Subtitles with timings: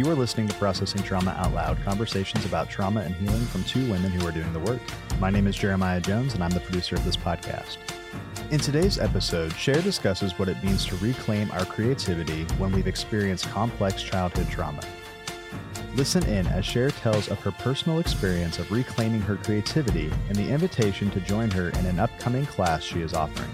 [0.00, 3.82] You are listening to Processing Trauma Out Loud conversations about trauma and healing from two
[3.90, 4.80] women who are doing the work.
[5.18, 7.76] My name is Jeremiah Jones, and I'm the producer of this podcast.
[8.50, 13.50] In today's episode, Sher discusses what it means to reclaim our creativity when we've experienced
[13.50, 14.80] complex childhood trauma.
[15.96, 20.48] Listen in as Sher tells of her personal experience of reclaiming her creativity and the
[20.48, 23.50] invitation to join her in an upcoming class she is offering.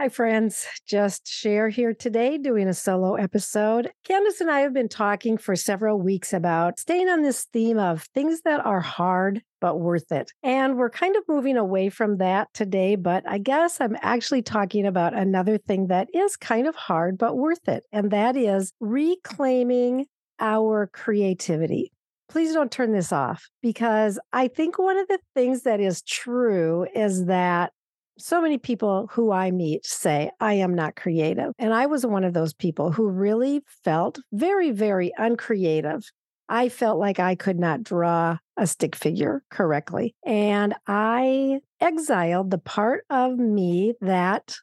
[0.00, 0.66] Hi, friends.
[0.86, 3.92] Just Sher here today doing a solo episode.
[4.08, 8.04] Kandace and I have been talking for several weeks about staying on this theme of
[8.14, 10.32] things that are hard but worth it.
[10.42, 14.86] And we're kind of moving away from that today, but I guess I'm actually talking
[14.86, 17.84] about another thing that is kind of hard but worth it.
[17.92, 20.06] And that is reclaiming
[20.38, 21.92] our creativity
[22.30, 26.86] please don't turn this off because I think one of the things that is true
[26.94, 27.72] is that
[28.20, 31.52] so many people who I meet say, I am not creative.
[31.58, 36.04] And I was one of those people who really felt very, very uncreative.
[36.48, 40.14] I felt like I could not draw a stick figure correctly.
[40.26, 44.56] And I exiled the part of me that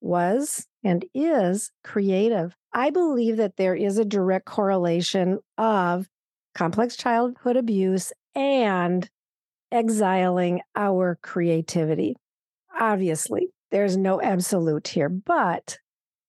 [0.00, 2.54] was and is creative.
[2.72, 6.08] I believe that there is a direct correlation of
[6.54, 9.08] complex childhood abuse and
[9.70, 12.16] exiling our creativity
[12.78, 15.78] obviously, there's no absolute here, but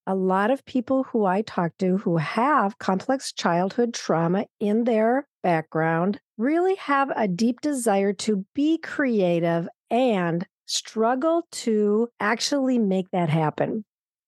[0.06, 5.28] a lot of people who I talk to who have complex childhood trauma in their
[5.44, 13.30] background really have a deep desire to be creative and struggle to actually make that
[13.30, 13.86] happen.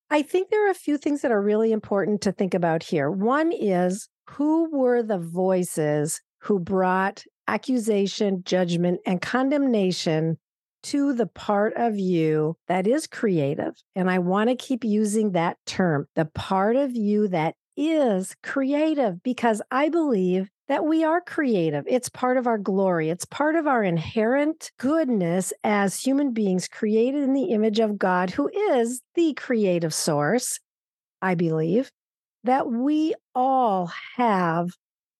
[0.09, 3.09] I think there are a few things that are really important to think about here.
[3.09, 10.37] One is who were the voices who brought accusation, judgment, and condemnation
[10.85, 13.73] to the part of you that is creative.
[13.95, 19.21] And I want to keep using that term, the part of you that is creative,
[19.23, 21.85] because I believe that we are creative.
[21.87, 23.09] It's part of our glory.
[23.09, 28.29] It's part of our inherent goodness as human beings created in the image of God,
[28.29, 30.59] who is the creative source,
[31.21, 31.91] I believe,
[32.43, 34.69] that we all have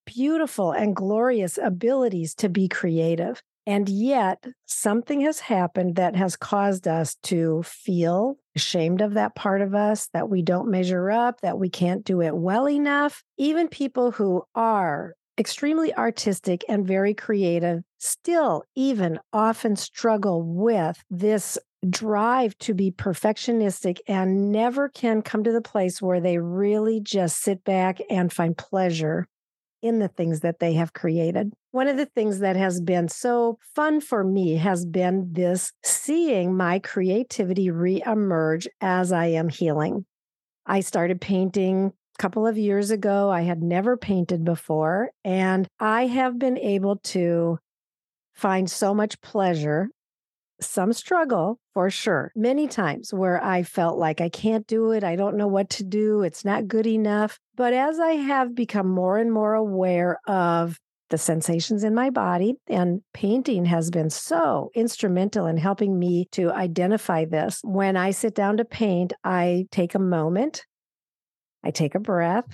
[0.06, 3.42] beautiful and glorious abilities to be creative.
[3.68, 9.62] And yet, something has happened that has caused us to feel ashamed of that part
[9.62, 13.24] of us, that we don't measure up, that we can't do it well enough.
[13.38, 21.58] Even people who are extremely artistic and very creative still, even often struggle with this
[21.90, 27.42] drive to be perfectionistic and never can come to the place where they really just
[27.42, 29.28] sit back and find pleasure
[29.86, 31.54] in the things that they have created.
[31.72, 36.58] One of the things that has been so fun for me has been this seeing
[36.58, 40.06] my creativity reemerge as I am healing.
[40.66, 43.30] I started painting a couple of years ago.
[43.30, 47.60] I had never painted before, and I have been able to
[48.34, 49.90] find so much pleasure
[50.66, 55.04] some struggle for sure, many times where I felt like I can't do it.
[55.04, 56.24] I don't know what to do.
[56.24, 57.40] It's not good enough.
[57.56, 62.56] But as I have become more and more aware of the sensations in my body,
[62.68, 67.60] and painting has been so instrumental in helping me to identify this.
[67.64, 70.66] When I sit down to paint, I take a moment,
[71.64, 72.46] I take a breath,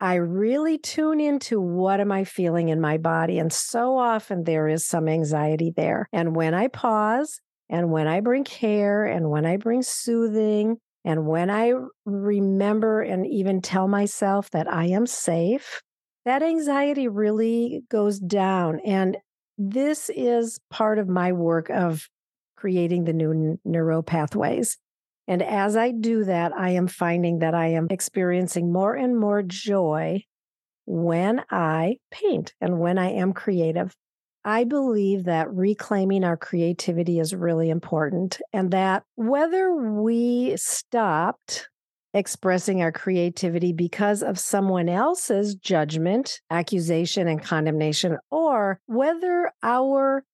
[0.00, 3.38] I really tune into what am I feeling in my body.
[3.38, 6.08] And so often there is some anxiety there.
[6.12, 11.26] And when I pause and when I bring care and when I bring soothing and
[11.26, 11.72] when I
[12.04, 15.82] remember and even tell myself that I am safe,
[16.24, 18.80] that anxiety really goes down.
[18.84, 19.16] And
[19.56, 22.08] this is part of my work of
[22.56, 24.78] creating the new neuro pathways.
[25.28, 29.42] And as I do that, I am finding that I am experiencing more and more
[29.42, 30.24] joy
[30.86, 33.94] when I paint and when I am creative.
[34.42, 41.68] I believe that reclaiming our creativity is really important, and that whether we stopped
[42.14, 50.24] expressing our creativity because of someone else's judgment, accusation, and condemnation, or whether our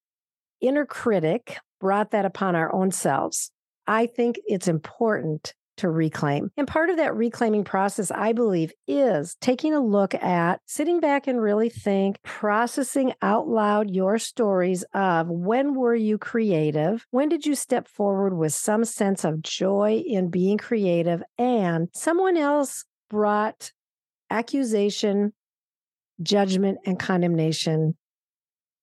[0.61, 3.51] inner critic brought that upon our own selves,
[3.87, 6.51] I think it's important to reclaim.
[6.57, 11.27] And part of that reclaiming process, I believe, is taking a look at sitting back
[11.27, 17.05] and really think, processing out loud your stories of when were you creative?
[17.11, 21.23] When did you step forward with some sense of joy in being creative?
[21.39, 23.73] And someone else brought
[24.31, 25.33] accusation,
[26.23, 27.97] judgment, and condemnation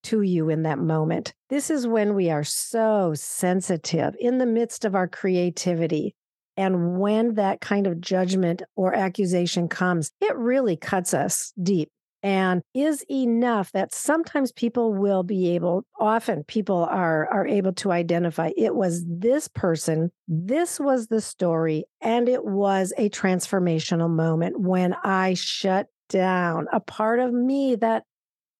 [0.03, 1.33] to you in that moment.
[1.49, 6.15] This is when we are so sensitive in the midst of our creativity
[6.57, 11.89] And when that kind of judgment or accusation comes, it really cuts us deep
[12.23, 17.91] and is enough that sometimes people will be able often people are are able to
[17.91, 24.59] identify it was this person this was the story and it was a transformational moment
[24.59, 28.03] when i shut down a part of me that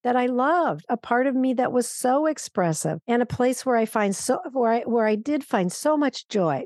[0.03, 3.75] that I loved, a part of me that was so expressive, and a place where
[3.75, 6.65] I find so where I where I did find so much joy.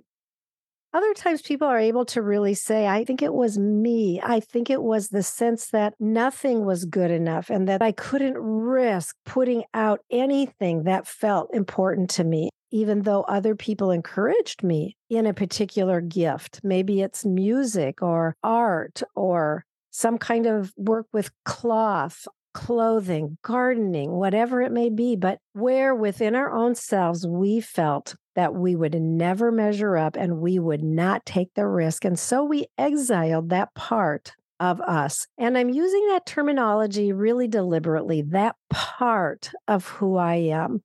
[0.96, 4.22] Other times people are able to really say, I think it was me.
[4.24, 8.38] I think it was the sense that nothing was good enough and that I couldn't
[8.38, 14.96] risk putting out anything that felt important to me, even though other people encouraged me
[15.10, 16.62] in a particular gift.
[16.64, 22.26] Maybe it's music or art or some kind of work with cloth
[22.56, 28.56] clothing, gardening, whatever it may be, but where within our own selves we felt that
[28.56, 32.06] we would never measure up and we would not take the risk.
[32.06, 34.32] And so we exiled that part
[34.62, 35.28] of us.
[35.38, 40.82] And I'm using that terminology really deliberately that part of who I am.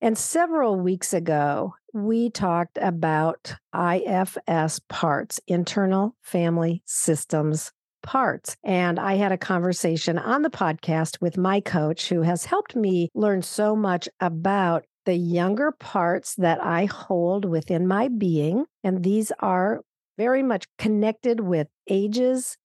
[0.00, 7.70] And several weeks ago, we talked about IFS parts, internal family systems
[8.04, 8.56] parts.
[8.62, 13.10] And I had a conversation on the podcast with my coach who has helped me
[13.14, 18.66] learn so much about the younger parts that I hold within my being.
[18.84, 19.80] And these are
[20.16, 22.56] very much connected with ages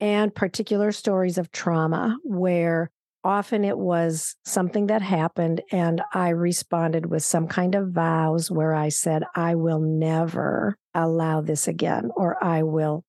[0.00, 2.90] and particular stories of trauma where
[3.22, 8.74] often it was something that happened and I responded with some kind of vows where
[8.74, 13.02] I said, I will never allow this again, or I will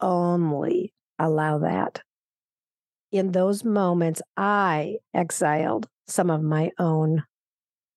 [0.00, 0.92] only
[1.22, 2.02] allow that.
[3.10, 7.24] In those moments, I exiled some of my own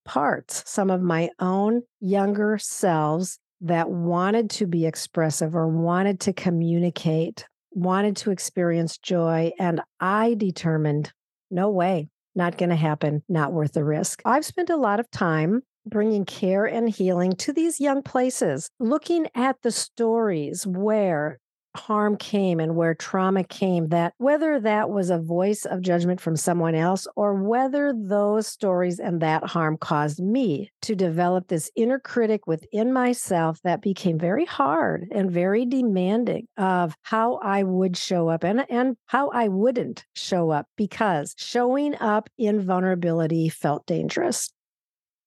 [0.06, 6.34] parts, some of my own younger selves that wanted to be expressive or wanted to
[6.34, 9.52] communicate, wanted to experience joy.
[9.58, 11.12] And I determined,
[11.50, 14.22] no way, not going to happen, not worth the risk.
[14.26, 19.28] I've spent a lot of time bringing care and healing to these young places, looking
[19.36, 21.40] at the stories where
[21.76, 26.36] harm came and where trauma came, that whether that was a voice of judgment from
[26.36, 32.00] someone else or whether those stories and that harm caused me to develop this inner
[32.00, 38.30] critic within myself that became very hard and very demanding of how I would show
[38.30, 44.52] up and, and how I wouldn't show up because showing up in vulnerability felt dangerous.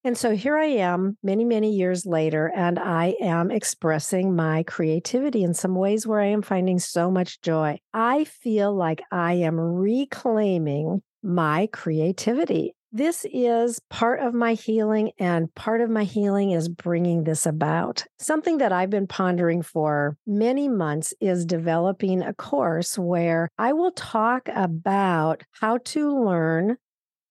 [0.09, 5.45] And so here I am many, many years later, and I am expressing my creativity
[5.45, 7.79] in some ways where I am finding so much joy.
[7.93, 12.75] I feel like I am reclaiming my creativity.
[12.91, 18.07] This is part of my healing, and part of my healing is bringing this about.
[18.19, 23.93] Something that I've been pondering for many months is developing a course where I will
[23.93, 26.79] talk about how to learn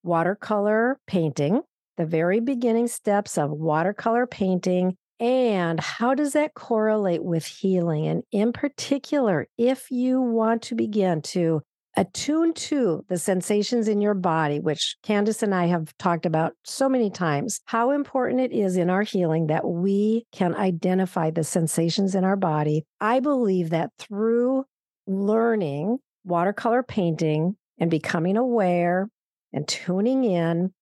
[0.04, 1.62] watercolor painting
[1.98, 8.06] the very beginning steps of watercolor painting and how does that correlate with healing?
[8.06, 11.60] And in particular, if you want to begin to
[11.96, 16.88] attune to the sensations in your body, which Kandace and I have talked about so
[16.88, 22.14] many times, how important it is in our healing that we can identify the sensations
[22.14, 22.84] in our body.
[23.00, 24.64] I believe that through
[25.08, 29.08] learning watercolor painting and becoming aware
[29.52, 30.72] and tuning in,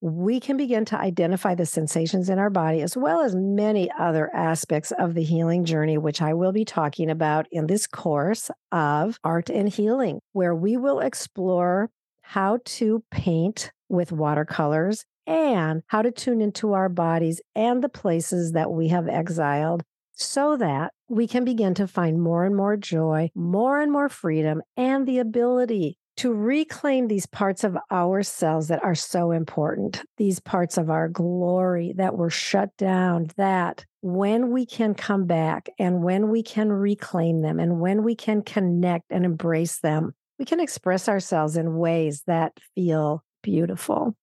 [0.00, 4.34] we can begin to identify the sensations in our body as well as many other
[4.34, 9.18] aspects of the healing journey, which I will be talking about in this course of
[9.22, 11.90] art and healing, where we will explore
[12.22, 18.52] how to paint with watercolors and how to tune into our bodies and the places
[18.52, 19.82] that we have exiled
[20.14, 24.62] so that we can begin to find more and more joy, more and more freedom,
[24.76, 30.76] and the ability to reclaim these parts of ourselves that are so important, these parts
[30.76, 36.28] of our glory that were shut down, that when we can come back and when
[36.28, 41.08] we can reclaim them and when we can connect and embrace them, we can express
[41.08, 44.14] ourselves in ways that feel beautiful.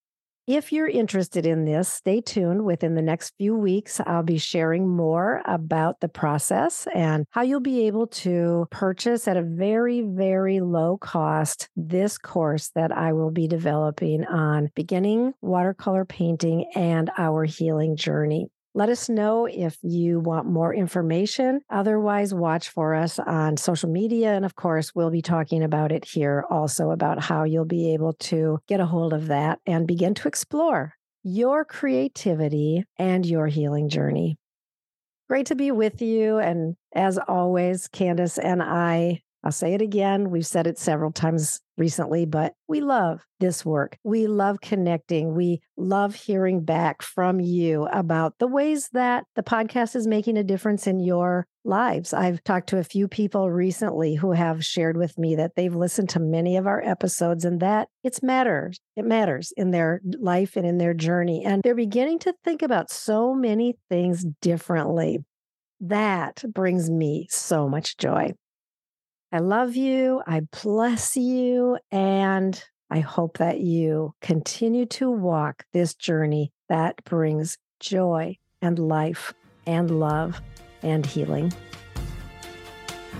[0.48, 2.64] If you're interested in this, stay tuned.
[2.64, 7.60] Within the next few weeks, I'll be sharing more about the process and how you'll
[7.60, 13.30] be able to purchase at a very, very low cost this course that I will
[13.30, 18.48] be developing on beginning watercolor painting and our healing journey.
[18.78, 21.62] Let us know if you want more information.
[21.68, 24.36] Otherwise, watch for us on social media.
[24.36, 28.14] And of course, we'll be talking about it here also about how you'll be able
[28.14, 30.94] to get a hold of that and begin to explore
[31.24, 34.38] your creativity and your healing journey.
[35.28, 36.38] great to be with you.
[36.38, 40.30] And as always, Kandace and I I'll say it again.
[40.30, 43.98] We've said it several times recently, but we love this work.
[44.04, 45.36] We love connecting.
[45.36, 50.44] We love hearing back from you about the ways that the podcast is making a
[50.44, 52.14] difference in your lives.
[52.14, 56.10] I've talked to a few people recently who have shared with me that they've listened
[56.10, 58.82] to many of our episodes and that it's matters.
[58.98, 61.46] It matters in their life and in their journey.
[61.46, 65.20] And they're beginning to think about so many things differently.
[65.80, 68.34] That brings me so much joy.
[69.32, 70.22] I love you.
[70.26, 71.78] I bless you.
[71.92, 79.34] And I hope that you continue to walk this journey that brings joy and life
[79.66, 80.42] and love
[80.82, 81.52] and healing.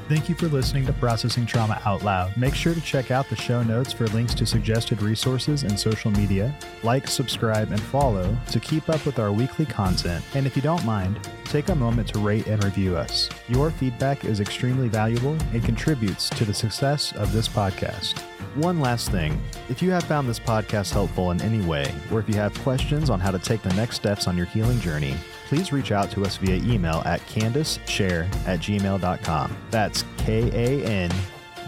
[0.08, 2.38] Thank you for listening to Processing Trauma Out Loud.
[2.38, 6.12] Make sure to check out the show notes for links to suggested resources and social
[6.12, 6.58] media.
[6.82, 10.24] Like, subscribe, and follow to keep up with our weekly content.
[10.34, 13.28] And if you don't mind, take a moment to rate and review us.
[13.50, 18.18] Your feedback is extremely valuable and contributes to the success of this podcast.
[18.56, 22.30] One last thing if you have found this podcast helpful in any way, or if
[22.30, 25.16] you have questions on how to take the next steps on your healing journey,
[25.48, 29.58] please reach out to us via email at kandacesher at gmail.com.
[29.72, 31.12] That's K A N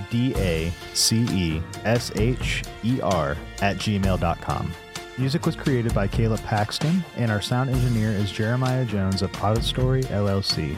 [0.09, 4.71] D A C E S H E R at gmail.com.
[5.17, 10.03] Music was created by Caleb Paxton, and our sound engineer is Jeremiah Jones of Audistory
[10.05, 10.77] LLC.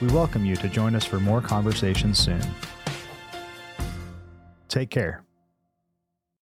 [0.00, 2.42] We welcome you to join us for more conversations soon.
[4.68, 5.25] Take care.